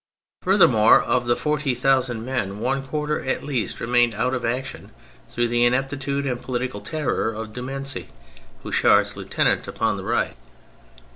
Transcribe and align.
Furthermore, 0.41 0.99
of 1.03 1.27
the 1.27 1.35
forty 1.35 1.75
thousand 1.75 2.25
men 2.25 2.59
one 2.59 2.81
quarter 2.81 3.21
at 3.23 3.43
least 3.43 3.79
remained 3.79 4.15
out 4.15 4.33
of 4.33 4.43
action 4.43 4.91
through 5.29 5.47
the 5.47 5.63
ineptitude 5.63 6.25
and 6.25 6.41
political 6.41 6.81
terror 6.81 7.31
of 7.31 7.53
Dumesny, 7.53 8.07
Houchard's 8.63 9.15
lieutenant 9.15 9.67
upon 9.67 9.97
the 9.97 10.03
right. 10.03 10.33